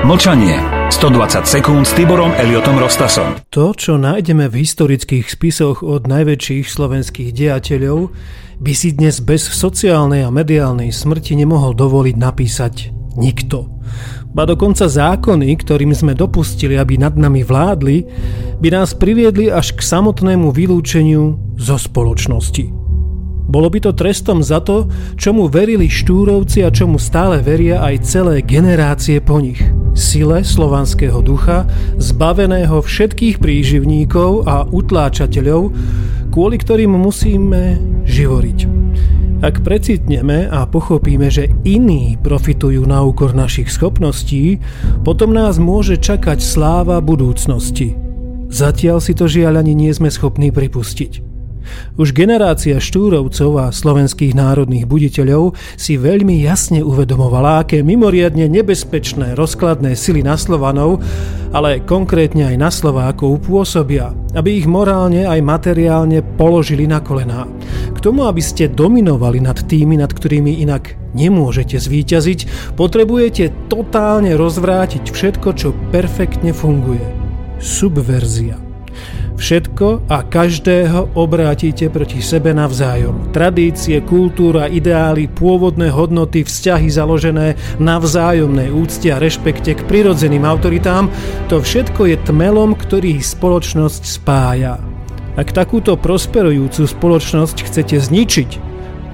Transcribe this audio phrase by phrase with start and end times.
[0.00, 0.56] Mlčanie.
[0.88, 3.36] 120 sekúnd s Tiborom Eliotom Rostasom.
[3.52, 8.08] To, čo nájdeme v historických spisoch od najväčších slovenských dejateľov,
[8.64, 13.68] by si dnes bez sociálnej a mediálnej smrti nemohol dovoliť napísať nikto.
[14.32, 18.08] Ba dokonca zákony, ktorým sme dopustili, aby nad nami vládli,
[18.56, 22.72] by nás priviedli až k samotnému vylúčeniu zo spoločnosti.
[23.52, 24.88] Bolo by to trestom za to,
[25.20, 29.60] čomu verili štúrovci a čomu stále veria aj celé generácie po nich.
[29.92, 31.66] Sile slovanského ducha,
[31.98, 35.74] zbaveného všetkých príživníkov a utláčateľov,
[36.30, 38.58] kvôli ktorým musíme živoriť.
[39.40, 44.60] Ak precitneme a pochopíme, že iní profitujú na úkor našich schopností,
[45.00, 47.96] potom nás môže čakať sláva budúcnosti.
[48.52, 51.29] Zatiaľ si to žiaľ ani nie sme schopní pripustiť.
[52.00, 59.94] Už generácia štúrovcov a slovenských národných buditeľov si veľmi jasne uvedomovala, aké mimoriadne nebezpečné rozkladné
[59.94, 61.02] sily na Slovanov,
[61.50, 67.44] ale konkrétne aj na Slovákov pôsobia, aby ich morálne aj materiálne položili na kolená.
[67.90, 75.10] K tomu, aby ste dominovali nad tými, nad ktorými inak nemôžete zvíťaziť, potrebujete totálne rozvrátiť
[75.10, 77.02] všetko, čo perfektne funguje.
[77.60, 78.56] Subverzia.
[79.40, 83.32] Všetko a každého obrátite proti sebe navzájom.
[83.32, 91.08] Tradície, kultúra, ideály, pôvodné hodnoty, vzťahy založené na vzájomnej úcte a rešpekte k prirodzeným autoritám,
[91.48, 94.76] to všetko je tmelom, ktorý spoločnosť spája.
[95.40, 98.50] Ak takúto prosperujúcu spoločnosť chcete zničiť,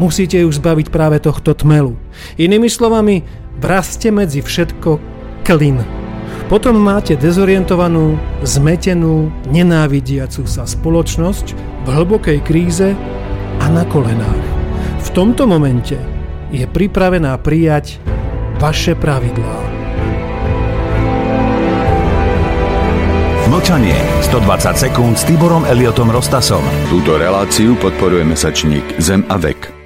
[0.00, 2.00] musíte ju zbaviť práve tohto tmelu.
[2.40, 3.28] Inými slovami,
[3.60, 4.96] vrazte medzi všetko
[5.44, 6.03] klin.
[6.44, 12.92] Potom máte dezorientovanú, zmetenú, nenávidiacu sa spoločnosť v hlbokej kríze
[13.60, 14.44] a na kolenách.
[15.00, 15.96] V tomto momente
[16.52, 17.96] je pripravená prijať
[18.60, 19.74] vaše pravidlá.
[23.48, 23.96] Mlčanie.
[24.28, 26.64] 120 sekúnd s Tiborom Eliotom Rostasom.
[26.90, 29.83] Túto reláciu podporuje mesačník Zem a vek.